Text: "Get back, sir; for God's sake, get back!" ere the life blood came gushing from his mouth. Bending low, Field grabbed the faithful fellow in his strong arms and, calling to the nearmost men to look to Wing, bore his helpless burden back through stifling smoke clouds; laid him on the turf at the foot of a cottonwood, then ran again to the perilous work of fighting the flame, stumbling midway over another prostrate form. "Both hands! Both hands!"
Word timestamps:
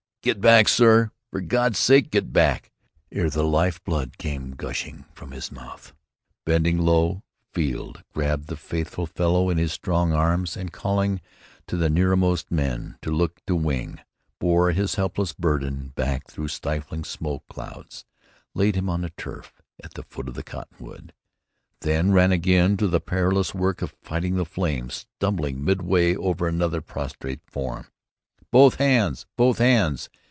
"Get 0.23 0.39
back, 0.39 0.67
sir; 0.67 1.09
for 1.31 1.41
God's 1.41 1.79
sake, 1.79 2.11
get 2.11 2.31
back!" 2.31 2.69
ere 3.11 3.27
the 3.31 3.43
life 3.43 3.83
blood 3.83 4.19
came 4.19 4.51
gushing 4.51 5.05
from 5.15 5.31
his 5.31 5.51
mouth. 5.51 5.95
Bending 6.45 6.77
low, 6.77 7.23
Field 7.53 8.03
grabbed 8.13 8.45
the 8.45 8.55
faithful 8.55 9.07
fellow 9.07 9.49
in 9.49 9.57
his 9.57 9.73
strong 9.73 10.13
arms 10.13 10.55
and, 10.55 10.71
calling 10.71 11.21
to 11.65 11.75
the 11.75 11.89
nearmost 11.89 12.51
men 12.51 12.99
to 13.01 13.09
look 13.09 13.43
to 13.47 13.55
Wing, 13.55 13.99
bore 14.37 14.69
his 14.73 14.93
helpless 14.93 15.33
burden 15.33 15.87
back 15.95 16.27
through 16.29 16.49
stifling 16.49 17.03
smoke 17.03 17.47
clouds; 17.49 18.05
laid 18.53 18.75
him 18.75 18.89
on 18.89 19.01
the 19.01 19.09
turf 19.17 19.59
at 19.83 19.95
the 19.95 20.03
foot 20.03 20.29
of 20.29 20.37
a 20.37 20.43
cottonwood, 20.43 21.13
then 21.79 22.11
ran 22.11 22.31
again 22.31 22.77
to 22.77 22.87
the 22.87 23.01
perilous 23.01 23.55
work 23.55 23.81
of 23.81 23.95
fighting 24.03 24.35
the 24.35 24.45
flame, 24.45 24.87
stumbling 24.91 25.65
midway 25.65 26.15
over 26.15 26.47
another 26.47 26.79
prostrate 26.79 27.41
form. 27.47 27.87
"Both 28.53 28.75
hands! 28.75 29.25
Both 29.37 29.59
hands!" 29.59 30.09